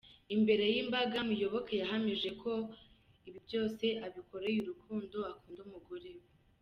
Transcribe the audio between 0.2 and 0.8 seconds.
Imbere